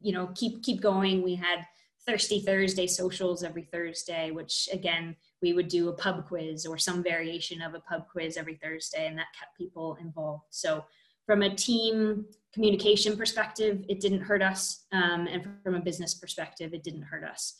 [0.00, 1.22] you know keep keep going.
[1.22, 1.66] We had
[2.06, 7.02] Thirsty Thursday socials every Thursday, which again we would do a pub quiz or some
[7.02, 10.44] variation of a pub quiz every Thursday, and that kept people involved.
[10.50, 10.84] So
[11.26, 14.84] from a team communication perspective, it didn't hurt us.
[14.92, 17.56] Um, and from a business perspective, it didn't hurt us.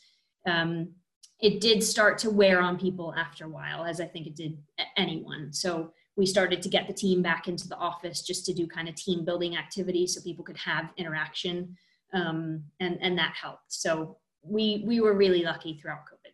[0.46, 0.90] Um,
[1.40, 4.58] it did start to wear on people after a while, as I think it did
[4.96, 5.52] anyone.
[5.52, 8.88] So we started to get the team back into the office just to do kind
[8.88, 11.76] of team building activities so people could have interaction.
[12.12, 13.72] Um, and, and that helped.
[13.72, 16.32] So we, we were really lucky throughout COVID.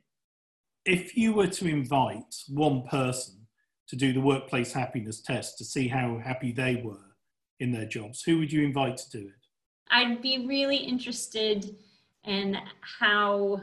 [0.85, 3.47] If you were to invite one person
[3.89, 7.08] to do the workplace happiness test to see how happy they were,
[7.61, 8.23] in their jobs?
[8.23, 9.35] Who would you invite to do it?
[9.91, 11.77] I'd be really interested
[12.25, 12.59] in
[12.99, 13.63] how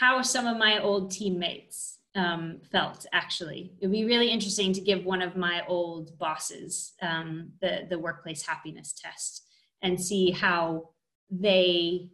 [0.00, 3.04] how some of my old teammates um, felt.
[3.12, 7.98] Actually, it'd be really interesting to give one of my old bosses um, the the
[7.98, 9.46] workplace happiness test
[9.82, 10.90] and see how
[11.30, 12.10] they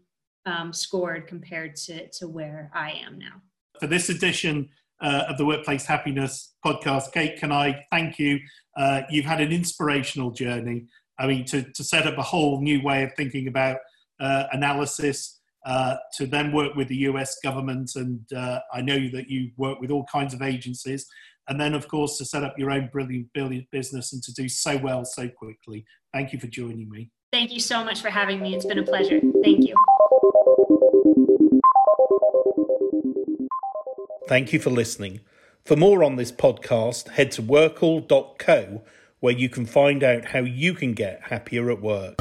[0.46, 3.42] um, scored compared to to where I am now.
[3.80, 4.68] For this edition
[5.00, 7.12] uh, of the Workplace Happiness podcast.
[7.12, 8.38] Kate, can I thank you?
[8.76, 10.86] Uh, you've had an inspirational journey.
[11.18, 13.78] I mean, to, to set up a whole new way of thinking about
[14.20, 19.30] uh, analysis, uh, to then work with the US government, and uh, I know that
[19.30, 21.06] you work with all kinds of agencies,
[21.48, 24.48] and then, of course, to set up your own brilliant, brilliant business and to do
[24.48, 25.84] so well so quickly.
[26.12, 27.10] Thank you for joining me.
[27.32, 28.54] Thank you so much for having me.
[28.54, 29.20] It's been a pleasure.
[29.42, 30.80] Thank you.
[34.26, 35.20] Thank you for listening.
[35.66, 38.82] For more on this podcast, head to workl.co
[39.20, 42.16] where you can find out how you can get happier at work.